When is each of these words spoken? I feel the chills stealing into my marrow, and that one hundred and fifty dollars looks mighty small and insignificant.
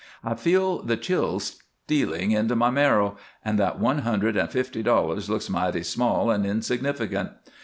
I 0.23 0.33
feel 0.33 0.81
the 0.81 0.97
chills 0.97 1.61
stealing 1.85 2.31
into 2.31 2.55
my 2.55 2.71
marrow, 2.71 3.17
and 3.45 3.59
that 3.59 3.77
one 3.77 3.99
hundred 3.99 4.35
and 4.35 4.49
fifty 4.49 4.81
dollars 4.81 5.29
looks 5.29 5.47
mighty 5.47 5.83
small 5.83 6.31
and 6.31 6.43
insignificant. 6.43 7.29